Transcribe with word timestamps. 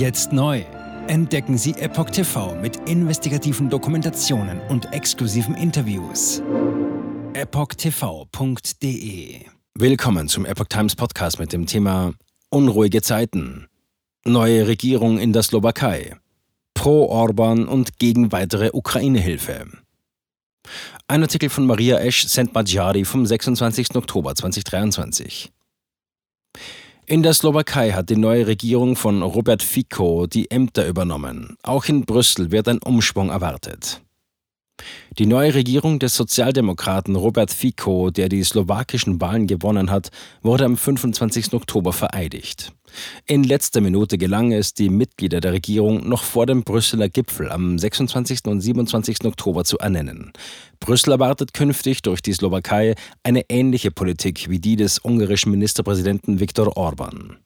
Jetzt 0.00 0.32
neu. 0.32 0.64
Entdecken 1.08 1.58
Sie 1.58 1.72
Epoch 1.72 2.08
TV 2.08 2.54
mit 2.54 2.88
investigativen 2.88 3.68
Dokumentationen 3.68 4.58
und 4.70 4.94
exklusiven 4.94 5.54
Interviews. 5.54 6.42
EpochTV.de 7.34 8.70
Willkommen 9.74 10.28
zum 10.28 10.46
Epoch 10.46 10.68
Times 10.70 10.96
Podcast 10.96 11.38
mit 11.38 11.52
dem 11.52 11.66
Thema 11.66 12.14
Unruhige 12.48 13.02
Zeiten. 13.02 13.68
Neue 14.24 14.66
Regierung 14.66 15.18
in 15.18 15.34
der 15.34 15.42
Slowakei. 15.42 16.16
Pro 16.72 17.04
Orban 17.04 17.68
und 17.68 17.98
gegen 17.98 18.32
weitere 18.32 18.70
Ukraine-Hilfe. 18.72 19.66
Ein 21.08 21.20
Artikel 21.20 21.50
von 21.50 21.66
Maria 21.66 21.98
Esch 21.98 22.26
Sentmadjari 22.26 23.04
vom 23.04 23.26
26. 23.26 23.96
Oktober 23.96 24.34
2023. 24.34 25.52
In 27.10 27.24
der 27.24 27.34
Slowakei 27.34 27.90
hat 27.90 28.08
die 28.08 28.16
neue 28.16 28.46
Regierung 28.46 28.94
von 28.94 29.22
Robert 29.22 29.64
Fico 29.64 30.28
die 30.28 30.48
Ämter 30.48 30.86
übernommen. 30.86 31.56
Auch 31.64 31.86
in 31.86 32.04
Brüssel 32.04 32.52
wird 32.52 32.68
ein 32.68 32.78
Umschwung 32.84 33.30
erwartet. 33.30 34.00
Die 35.18 35.26
neue 35.26 35.54
Regierung 35.54 35.98
des 35.98 36.14
Sozialdemokraten 36.14 37.16
Robert 37.16 37.50
Fico, 37.50 38.10
der 38.10 38.28
die 38.28 38.44
slowakischen 38.44 39.20
Wahlen 39.20 39.48
gewonnen 39.48 39.90
hat, 39.90 40.10
wurde 40.40 40.64
am 40.64 40.76
25. 40.76 41.52
Oktober 41.52 41.92
vereidigt. 41.92 42.72
In 43.26 43.42
letzter 43.42 43.80
Minute 43.80 44.18
gelang 44.18 44.52
es, 44.52 44.72
die 44.72 44.88
Mitglieder 44.88 45.40
der 45.40 45.52
Regierung 45.52 46.08
noch 46.08 46.22
vor 46.22 46.46
dem 46.46 46.62
Brüsseler 46.62 47.08
Gipfel 47.08 47.50
am 47.50 47.76
26. 47.76 48.44
und 48.46 48.60
27. 48.60 49.24
Oktober 49.24 49.64
zu 49.64 49.78
ernennen. 49.78 50.32
Brüssel 50.78 51.12
erwartet 51.12 51.54
künftig 51.54 52.02
durch 52.02 52.22
die 52.22 52.32
Slowakei 52.32 52.94
eine 53.24 53.44
ähnliche 53.48 53.90
Politik 53.90 54.48
wie 54.48 54.60
die 54.60 54.76
des 54.76 55.00
ungarischen 55.00 55.50
Ministerpräsidenten 55.50 56.38
Viktor 56.38 56.76
Orban. 56.76 57.36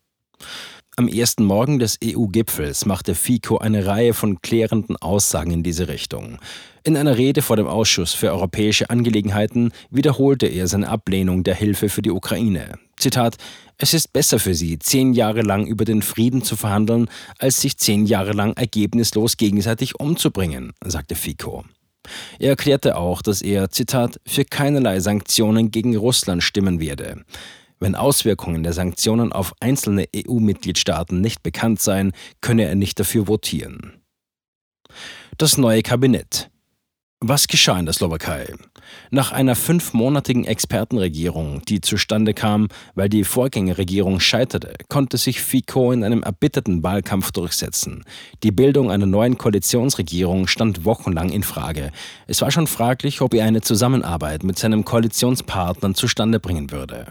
Am 0.97 1.09
ersten 1.09 1.45
Morgen 1.45 1.81
des 1.81 1.99
EU-Gipfels 2.05 2.87
machte 2.87 3.17
FICO 3.17 3.59
eine 3.59 3.85
Reihe 3.85 4.15
von 4.15 4.41
klärenden 4.43 4.97
Aussagen 4.97 5.51
in 5.51 5.65
diese 5.65 5.89
Richtung. 5.89 6.39
In 6.85 6.97
einer 6.97 7.19
Rede 7.19 7.43
vor 7.43 7.57
dem 7.57 7.67
Ausschuss 7.67 8.15
für 8.15 8.31
europäische 8.31 8.91
Angelegenheiten 8.91 9.73
wiederholte 9.91 10.47
er 10.47 10.69
seine 10.69 10.89
Ablehnung 10.89 11.43
der 11.43 11.57
Hilfe 11.57 11.89
für 11.89 12.01
die 12.01 12.13
Ukraine. 12.13 12.79
Zitat: 12.97 13.39
Es 13.77 13.93
ist 13.93 14.13
besser 14.13 14.39
für 14.39 14.55
sie, 14.55 14.79
zehn 14.79 15.15
Jahre 15.15 15.43
lang 15.43 15.67
über 15.67 15.85
den 15.85 16.01
Frieden 16.01 16.43
zu 16.43 16.55
verhandeln, 16.55 17.09
als 17.41 17.61
sich 17.61 17.77
zehn 17.77 18.07
Jahre 18.07 18.31
lang 18.31 18.53
ergebnislos 18.53 19.37
gegenseitig 19.37 19.99
umzubringen, 19.99 20.75
sagte 20.85 21.17
Fico. 21.17 21.65
Er 22.39 22.51
erklärte 22.51 22.97
auch, 22.97 23.21
dass 23.21 23.43
er, 23.43 23.69
Zitat, 23.71 24.21
für 24.27 24.45
keinerlei 24.45 25.01
Sanktionen 25.01 25.73
gegen 25.73 25.97
Russland 25.97 26.45
stimmen 26.45 26.79
werde. 26.79 27.25
Wenn 27.85 27.97
Auswirkungen 27.97 28.63
der 28.63 28.73
Sanktionen 28.73 29.31
auf 29.31 29.53
einzelne 29.61 30.09
EU-Mitgliedstaaten 30.17 31.21
nicht 31.21 31.43
bekannt 31.43 31.83
seien, 31.83 32.13
könne 32.41 32.65
er 32.65 32.77
nicht 32.77 32.99
dafür 32.99 33.29
votieren. 33.29 34.01
Das 35.37 35.59
neue 35.59 35.83
Kabinett. 35.83 36.51
Was 37.27 37.49
geschah 37.49 37.79
in 37.79 37.87
der 37.87 37.95
Slowakei? 37.95 38.53
Nach 39.11 39.33
einer 39.33 39.55
fünfmonatigen 39.55 40.45
Expertenregierung, 40.45 41.63
die 41.65 41.81
zustande 41.81 42.35
kam, 42.35 42.69
weil 42.95 43.09
die 43.09 43.25
Vorgängerregierung 43.25 44.21
scheiterte, 44.21 44.75
konnte 44.91 45.17
sich 45.17 45.41
Fico 45.41 45.91
in 45.91 46.05
einem 46.05 46.23
erbitterten 46.23 46.83
Wahlkampf 46.83 47.33
durchsetzen. 47.33 48.05
Die 48.43 48.51
Bildung 48.51 48.91
einer 48.91 49.07
neuen 49.07 49.39
Koalitionsregierung 49.39 50.49
stand 50.49 50.85
wochenlang 50.85 51.31
in 51.31 51.45
Frage. 51.45 51.93
Es 52.27 52.43
war 52.43 52.51
schon 52.51 52.67
fraglich, 52.67 53.23
ob 53.23 53.33
er 53.33 53.47
eine 53.47 53.63
Zusammenarbeit 53.63 54.45
mit 54.45 54.59
seinem 54.59 54.85
Koalitionspartnern 54.85 55.95
zustande 55.95 56.41
bringen 56.41 56.73
würde. 56.73 57.07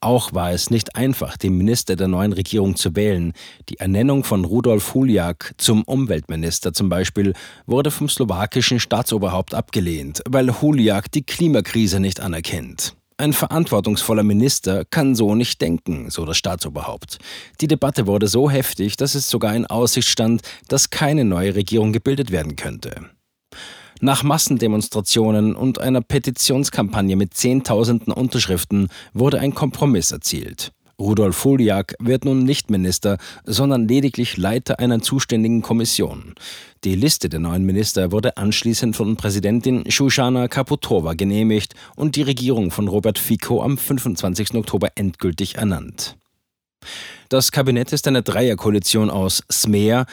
Auch 0.00 0.32
war 0.32 0.50
es 0.50 0.70
nicht 0.70 0.96
einfach, 0.96 1.36
den 1.36 1.58
Minister 1.58 1.94
der 1.94 2.08
neuen 2.08 2.32
Regierung 2.32 2.76
zu 2.76 2.96
wählen. 2.96 3.34
Die 3.68 3.78
Ernennung 3.80 4.24
von 4.24 4.46
Rudolf 4.46 4.94
Huliak 4.94 5.52
zum 5.58 5.82
Umweltminister 5.82 6.72
zum 6.72 6.88
Beispiel 6.88 7.34
wurde 7.66 7.90
vom 7.90 8.08
slowakischen 8.08 8.80
Staatsoberhaupt 8.80 9.57
abgelehnt, 9.58 10.22
weil 10.26 10.62
Huliak 10.62 11.10
die 11.10 11.22
Klimakrise 11.22 12.00
nicht 12.00 12.20
anerkennt. 12.20 12.94
Ein 13.18 13.32
verantwortungsvoller 13.32 14.22
Minister 14.22 14.84
kann 14.84 15.16
so 15.16 15.34
nicht 15.34 15.60
denken, 15.60 16.08
so 16.08 16.24
das 16.24 16.38
Staatsoberhaupt. 16.38 17.18
Die 17.60 17.66
Debatte 17.66 18.06
wurde 18.06 18.28
so 18.28 18.48
heftig, 18.48 18.96
dass 18.96 19.16
es 19.16 19.28
sogar 19.28 19.56
in 19.56 19.66
Aussicht 19.66 20.08
stand, 20.08 20.42
dass 20.68 20.90
keine 20.90 21.24
neue 21.24 21.56
Regierung 21.56 21.92
gebildet 21.92 22.30
werden 22.30 22.54
könnte. 22.54 23.10
Nach 24.00 24.22
Massendemonstrationen 24.22 25.56
und 25.56 25.80
einer 25.80 26.00
Petitionskampagne 26.00 27.16
mit 27.16 27.34
Zehntausenden 27.34 28.12
Unterschriften 28.12 28.88
wurde 29.12 29.40
ein 29.40 29.54
Kompromiss 29.54 30.12
erzielt. 30.12 30.70
Rudolf 31.00 31.36
Fuliak 31.36 31.94
wird 32.00 32.24
nun 32.24 32.42
nicht 32.42 32.70
Minister, 32.70 33.18
sondern 33.44 33.86
lediglich 33.86 34.36
Leiter 34.36 34.80
einer 34.80 35.00
zuständigen 35.00 35.62
Kommission. 35.62 36.34
Die 36.84 36.96
Liste 36.96 37.28
der 37.28 37.38
neuen 37.38 37.64
Minister 37.64 38.10
wurde 38.10 38.36
anschließend 38.36 38.96
von 38.96 39.16
Präsidentin 39.16 39.88
Shoshana 39.90 40.48
Kaputova 40.48 41.14
genehmigt 41.14 41.74
und 41.94 42.16
die 42.16 42.22
Regierung 42.22 42.70
von 42.70 42.88
Robert 42.88 43.18
Fico 43.18 43.62
am 43.62 43.78
25. 43.78 44.54
Oktober 44.54 44.88
endgültig 44.96 45.54
ernannt. 45.56 46.16
Das 47.28 47.52
Kabinett 47.52 47.92
ist 47.92 48.08
eine 48.08 48.22
Dreierkoalition 48.22 49.10
aus 49.10 49.42
SMER, 49.50 50.06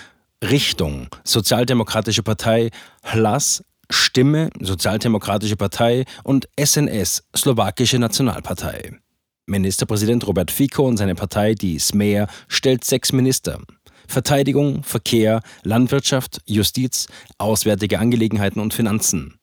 Richtung, 0.43 1.07
Sozialdemokratische 1.23 2.23
Partei, 2.23 2.69
HLAS, 3.03 3.63
Stimme, 3.89 4.49
Sozialdemokratische 4.59 5.55
Partei 5.55 6.05
und 6.23 6.47
SNS, 6.59 7.23
Slowakische 7.35 7.99
Nationalpartei. 7.99 8.99
Ministerpräsident 9.47 10.25
Robert 10.27 10.51
Fico 10.51 10.87
und 10.87 10.97
seine 10.97 11.15
Partei, 11.15 11.53
die 11.53 11.77
SMER, 11.77 12.27
stellt 12.47 12.83
sechs 12.83 13.11
Minister. 13.13 13.61
Verteidigung, 14.07 14.83
Verkehr, 14.83 15.41
Landwirtschaft, 15.63 16.41
Justiz, 16.45 17.07
Auswärtige 17.37 17.99
Angelegenheiten 17.99 18.59
und 18.59 18.73
Finanzen. 18.73 19.35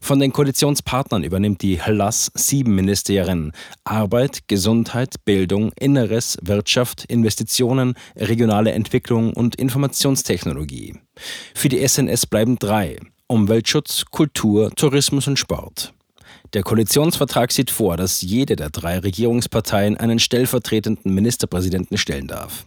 Von 0.00 0.20
den 0.20 0.32
Koalitionspartnern 0.32 1.24
übernimmt 1.24 1.62
die 1.62 1.80
HLAS 1.82 2.30
sieben 2.34 2.74
Ministerien 2.74 3.52
Arbeit, 3.84 4.46
Gesundheit, 4.46 5.24
Bildung, 5.24 5.72
Inneres, 5.78 6.38
Wirtschaft, 6.42 7.04
Investitionen, 7.06 7.94
regionale 8.16 8.72
Entwicklung 8.72 9.32
und 9.32 9.56
Informationstechnologie. 9.56 10.94
Für 11.54 11.68
die 11.68 11.86
SNS 11.86 12.26
bleiben 12.26 12.58
drei 12.58 12.98
Umweltschutz, 13.26 14.04
Kultur, 14.10 14.70
Tourismus 14.74 15.26
und 15.26 15.38
Sport. 15.38 15.92
Der 16.54 16.62
Koalitionsvertrag 16.62 17.52
sieht 17.52 17.70
vor, 17.70 17.96
dass 17.96 18.22
jede 18.22 18.56
der 18.56 18.70
drei 18.70 18.98
Regierungsparteien 18.98 19.96
einen 19.96 20.18
stellvertretenden 20.18 21.12
Ministerpräsidenten 21.12 21.98
stellen 21.98 22.26
darf. 22.26 22.66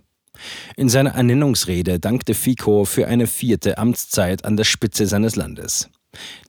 In 0.76 0.90
seiner 0.90 1.12
Ernennungsrede 1.12 2.00
dankte 2.00 2.34
Fico 2.34 2.86
für 2.86 3.08
eine 3.08 3.28
vierte 3.28 3.78
Amtszeit 3.78 4.46
an 4.46 4.58
der 4.58 4.64
Spitze 4.64 5.06
seines 5.08 5.36
Landes. 5.36 5.90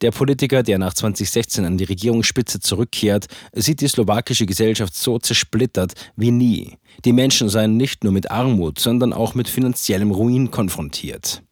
Der 0.00 0.10
Politiker, 0.10 0.62
der 0.62 0.78
nach 0.78 0.92
2016 0.92 1.64
an 1.64 1.78
die 1.78 1.84
Regierungsspitze 1.84 2.60
zurückkehrt, 2.60 3.26
sieht 3.52 3.80
die 3.80 3.88
slowakische 3.88 4.46
Gesellschaft 4.46 4.94
so 4.94 5.18
zersplittert 5.18 5.94
wie 6.16 6.32
nie. 6.32 6.78
Die 7.04 7.12
Menschen 7.12 7.48
seien 7.48 7.76
nicht 7.76 8.02
nur 8.02 8.12
mit 8.12 8.30
Armut, 8.30 8.78
sondern 8.80 9.12
auch 9.12 9.34
mit 9.34 9.48
finanziellem 9.48 10.10
Ruin 10.10 10.50
konfrontiert. 10.50 11.42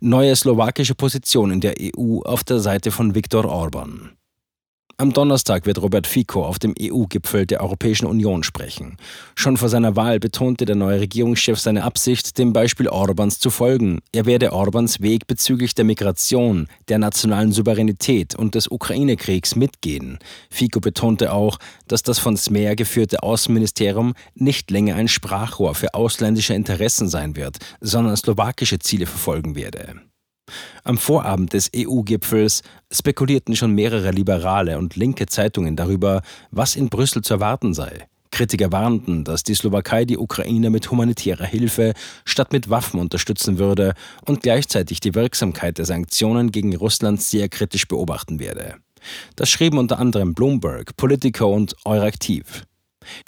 Neue 0.00 0.36
slowakische 0.36 0.94
Position 0.94 1.50
in 1.50 1.60
der 1.60 1.74
EU 1.80 2.20
auf 2.20 2.44
der 2.44 2.60
Seite 2.60 2.90
von 2.90 3.14
Viktor 3.14 3.46
Orban. 3.46 4.12
Am 4.96 5.12
Donnerstag 5.12 5.66
wird 5.66 5.82
Robert 5.82 6.06
Fico 6.06 6.44
auf 6.44 6.60
dem 6.60 6.72
EU-Gipfel 6.80 7.46
der 7.46 7.62
Europäischen 7.62 8.06
Union 8.06 8.44
sprechen. 8.44 8.96
Schon 9.34 9.56
vor 9.56 9.68
seiner 9.68 9.96
Wahl 9.96 10.20
betonte 10.20 10.66
der 10.66 10.76
neue 10.76 11.00
Regierungschef 11.00 11.58
seine 11.58 11.82
Absicht, 11.82 12.38
dem 12.38 12.52
Beispiel 12.52 12.88
Orbans 12.88 13.40
zu 13.40 13.50
folgen. 13.50 13.98
Er 14.12 14.24
werde 14.24 14.52
Orbans 14.52 15.00
Weg 15.00 15.26
bezüglich 15.26 15.74
der 15.74 15.84
Migration, 15.84 16.68
der 16.88 16.98
nationalen 16.98 17.50
Souveränität 17.50 18.36
und 18.36 18.54
des 18.54 18.70
Ukraine-Kriegs 18.70 19.56
mitgehen. 19.56 20.20
Fico 20.48 20.78
betonte 20.78 21.32
auch, 21.32 21.58
dass 21.88 22.04
das 22.04 22.20
von 22.20 22.36
Smer 22.36 22.76
geführte 22.76 23.24
Außenministerium 23.24 24.14
nicht 24.36 24.70
länger 24.70 24.94
ein 24.94 25.08
Sprachrohr 25.08 25.74
für 25.74 25.94
ausländische 25.94 26.54
Interessen 26.54 27.08
sein 27.08 27.34
wird, 27.34 27.58
sondern 27.80 28.16
slowakische 28.16 28.78
Ziele 28.78 29.06
verfolgen 29.06 29.56
werde. 29.56 30.02
Am 30.84 30.98
Vorabend 30.98 31.52
des 31.54 31.70
EU-Gipfels 31.74 32.62
spekulierten 32.92 33.56
schon 33.56 33.72
mehrere 33.72 34.10
liberale 34.10 34.78
und 34.78 34.96
linke 34.96 35.26
Zeitungen 35.26 35.76
darüber, 35.76 36.22
was 36.50 36.76
in 36.76 36.90
Brüssel 36.90 37.22
zu 37.22 37.34
erwarten 37.34 37.72
sei. 37.72 38.06
Kritiker 38.30 38.72
warnten, 38.72 39.24
dass 39.24 39.44
die 39.44 39.54
Slowakei 39.54 40.04
die 40.04 40.18
Ukraine 40.18 40.68
mit 40.68 40.90
humanitärer 40.90 41.46
Hilfe 41.46 41.94
statt 42.24 42.52
mit 42.52 42.68
Waffen 42.68 42.98
unterstützen 42.98 43.58
würde 43.58 43.94
und 44.26 44.42
gleichzeitig 44.42 44.98
die 45.00 45.14
Wirksamkeit 45.14 45.78
der 45.78 45.84
Sanktionen 45.84 46.50
gegen 46.50 46.74
Russland 46.74 47.22
sehr 47.22 47.48
kritisch 47.48 47.86
beobachten 47.86 48.40
werde. 48.40 48.74
Das 49.36 49.48
schrieben 49.48 49.78
unter 49.78 49.98
anderem 50.00 50.34
Bloomberg, 50.34 50.96
Politico 50.96 51.54
und 51.54 51.76
Euraktiv. 51.84 52.64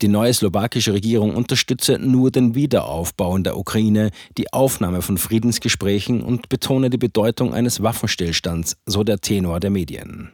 Die 0.01 0.09
neue 0.09 0.33
slowakische 0.33 0.93
Regierung 0.93 1.35
unterstütze 1.35 1.99
nur 1.99 2.31
den 2.31 2.55
Wiederaufbau 2.55 3.37
in 3.37 3.45
der 3.45 3.57
Ukraine, 3.57 4.11
die 4.39 4.53
Aufnahme 4.53 5.03
von 5.03 5.19
Friedensgesprächen 5.19 6.23
und 6.23 6.49
betone 6.49 6.91
die 6.91 6.99
Bedeutung 6.99 7.55
eines 7.55 7.83
Waffenstillstands, 7.83 8.77
so 8.87 9.05
der 9.05 9.19
Tenor 9.21 9.61
der 9.61 9.71
Medien. 9.71 10.33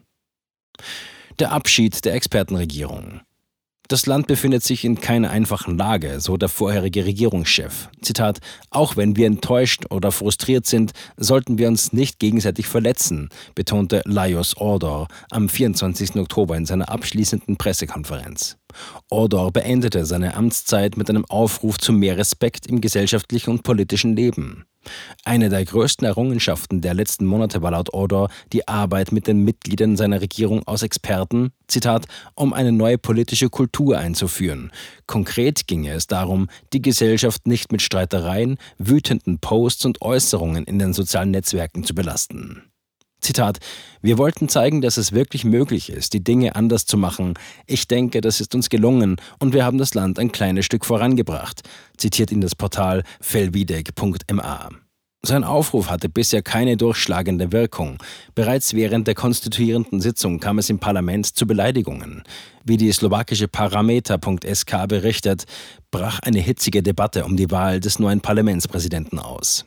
Der 1.38 1.52
Abschied 1.52 2.04
der 2.04 2.14
Expertenregierung. 2.14 3.20
Das 3.92 4.06
Land 4.06 4.26
befindet 4.26 4.62
sich 4.62 4.86
in 4.86 5.00
keiner 5.00 5.30
einfachen 5.30 5.76
Lage, 5.76 6.18
so 6.20 6.38
der 6.38 6.48
vorherige 6.48 7.04
Regierungschef. 7.04 7.90
Zitat: 8.00 8.38
Auch 8.70 8.96
wenn 8.96 9.16
wir 9.16 9.26
enttäuscht 9.26 9.84
oder 9.90 10.12
frustriert 10.12 10.64
sind, 10.64 10.92
sollten 11.18 11.58
wir 11.58 11.68
uns 11.68 11.92
nicht 11.92 12.18
gegenseitig 12.18 12.68
verletzen, 12.68 13.28
betonte 13.54 14.00
Lajos 14.06 14.56
Ordor 14.56 15.08
am 15.30 15.48
24. 15.48 16.16
Oktober 16.16 16.56
in 16.56 16.64
seiner 16.64 16.88
abschließenden 16.88 17.58
Pressekonferenz. 17.58 18.56
Ordor 19.10 19.52
beendete 19.52 20.04
seine 20.06 20.34
Amtszeit 20.34 20.96
mit 20.96 21.08
einem 21.08 21.24
Aufruf 21.26 21.78
zu 21.78 21.92
mehr 21.92 22.16
Respekt 22.16 22.66
im 22.66 22.80
gesellschaftlichen 22.80 23.50
und 23.50 23.62
politischen 23.62 24.16
Leben. 24.16 24.64
Eine 25.24 25.48
der 25.48 25.64
größten 25.64 26.06
Errungenschaften 26.06 26.80
der 26.80 26.94
letzten 26.94 27.26
Monate 27.26 27.62
war 27.62 27.70
laut 27.70 27.94
Odor 27.94 28.28
die 28.52 28.66
Arbeit 28.66 29.12
mit 29.12 29.26
den 29.26 29.44
Mitgliedern 29.44 29.96
seiner 29.96 30.20
Regierung 30.20 30.66
aus 30.66 30.82
Experten, 30.82 31.52
Zitat, 31.68 32.06
um 32.34 32.52
eine 32.52 32.72
neue 32.72 32.98
politische 32.98 33.48
Kultur 33.48 33.98
einzuführen. 33.98 34.72
Konkret 35.06 35.66
ginge 35.66 35.92
es 35.92 36.06
darum, 36.06 36.48
die 36.72 36.82
Gesellschaft 36.82 37.46
nicht 37.46 37.70
mit 37.70 37.82
Streitereien, 37.82 38.58
wütenden 38.78 39.38
Posts 39.38 39.84
und 39.86 40.02
Äußerungen 40.02 40.64
in 40.64 40.78
den 40.78 40.92
sozialen 40.92 41.30
Netzwerken 41.30 41.84
zu 41.84 41.94
belasten. 41.94 42.71
Zitat, 43.22 43.58
wir 44.02 44.18
wollten 44.18 44.48
zeigen, 44.48 44.80
dass 44.80 44.96
es 44.96 45.12
wirklich 45.12 45.44
möglich 45.44 45.90
ist, 45.90 46.12
die 46.12 46.22
Dinge 46.22 46.56
anders 46.56 46.86
zu 46.86 46.96
machen. 46.96 47.34
Ich 47.66 47.88
denke, 47.88 48.20
das 48.20 48.40
ist 48.40 48.54
uns 48.54 48.68
gelungen 48.68 49.16
und 49.38 49.54
wir 49.54 49.64
haben 49.64 49.78
das 49.78 49.94
Land 49.94 50.18
ein 50.18 50.32
kleines 50.32 50.66
Stück 50.66 50.84
vorangebracht, 50.84 51.62
zitiert 51.96 52.32
ihn 52.32 52.40
das 52.40 52.54
Portal 52.54 53.04
felvidek.ma. 53.20 54.68
Sein 55.24 55.44
Aufruf 55.44 55.88
hatte 55.88 56.08
bisher 56.08 56.42
keine 56.42 56.76
durchschlagende 56.76 57.52
Wirkung. 57.52 57.98
Bereits 58.34 58.74
während 58.74 59.06
der 59.06 59.14
konstituierenden 59.14 60.00
Sitzung 60.00 60.40
kam 60.40 60.58
es 60.58 60.68
im 60.68 60.80
Parlament 60.80 61.26
zu 61.26 61.46
Beleidigungen. 61.46 62.24
Wie 62.64 62.76
die 62.76 62.90
slowakische 62.90 63.46
Parameter.sk 63.46 64.88
berichtet, 64.88 65.44
brach 65.92 66.18
eine 66.20 66.40
hitzige 66.40 66.82
Debatte 66.82 67.24
um 67.24 67.36
die 67.36 67.52
Wahl 67.52 67.78
des 67.78 68.00
neuen 68.00 68.20
Parlamentspräsidenten 68.20 69.20
aus. 69.20 69.64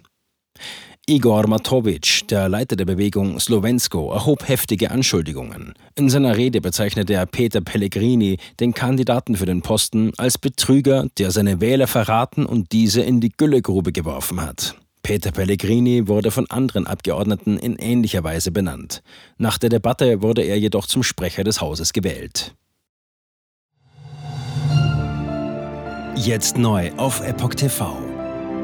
Igor 1.07 1.47
Matovic, 1.47 2.27
der 2.29 2.49
Leiter 2.49 2.75
der 2.75 2.85
Bewegung 2.85 3.39
Slovensko, 3.39 4.11
erhob 4.11 4.47
heftige 4.47 4.89
Anschuldigungen. 4.89 5.75
In 5.93 6.09
seiner 6.09 6.35
Rede 6.35 6.61
bezeichnete 6.61 7.13
er 7.13 7.27
Peter 7.27 7.61
Pellegrini, 7.61 8.37
den 8.59 8.73
Kandidaten 8.73 9.35
für 9.35 9.45
den 9.45 9.61
Posten, 9.61 10.13
als 10.17 10.39
Betrüger, 10.39 11.05
der 11.19 11.29
seine 11.29 11.61
Wähler 11.61 11.85
verraten 11.85 12.47
und 12.47 12.71
diese 12.71 13.01
in 13.01 13.21
die 13.21 13.29
Güllegrube 13.29 13.91
geworfen 13.91 14.41
hat. 14.41 14.77
Peter 15.03 15.31
Pellegrini 15.31 16.07
wurde 16.07 16.31
von 16.31 16.49
anderen 16.49 16.87
Abgeordneten 16.87 17.59
in 17.59 17.75
ähnlicher 17.75 18.23
Weise 18.23 18.49
benannt. 18.49 19.03
Nach 19.37 19.59
der 19.59 19.69
Debatte 19.69 20.23
wurde 20.23 20.41
er 20.41 20.57
jedoch 20.57 20.87
zum 20.87 21.03
Sprecher 21.03 21.43
des 21.43 21.61
Hauses 21.61 21.93
gewählt. 21.93 22.55
Jetzt 26.15 26.57
neu 26.57 26.91
auf 26.97 27.21
Epoch 27.21 27.53
TV. 27.53 28.14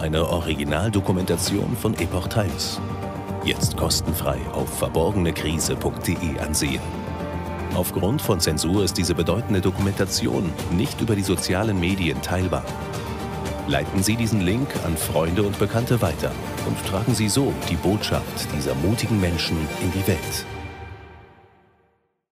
Eine 0.00 0.28
Originaldokumentation 0.28 1.76
von 1.76 1.92
Epoch 1.94 2.28
Times. 2.28 2.80
Jetzt 3.44 3.76
kostenfrei 3.76 4.38
auf 4.52 4.78
verborgenekrise.de 4.78 6.38
ansehen. 6.38 6.80
Aufgrund 7.74 8.22
von 8.22 8.38
Zensur 8.38 8.84
ist 8.84 8.96
diese 8.96 9.16
bedeutende 9.16 9.60
Dokumentation 9.60 10.52
nicht 10.70 11.00
über 11.00 11.16
die 11.16 11.24
sozialen 11.24 11.80
Medien 11.80 12.22
teilbar. 12.22 12.64
Leiten 13.66 14.04
Sie 14.04 14.14
diesen 14.14 14.40
Link 14.40 14.68
an 14.86 14.96
Freunde 14.96 15.42
und 15.42 15.58
Bekannte 15.58 16.00
weiter 16.00 16.30
und 16.66 16.78
tragen 16.86 17.14
Sie 17.16 17.28
so 17.28 17.52
die 17.68 17.76
Botschaft 17.76 18.48
dieser 18.56 18.76
mutigen 18.76 19.20
Menschen 19.20 19.56
in 19.82 19.90
die 19.90 20.06
Welt. 20.06 20.57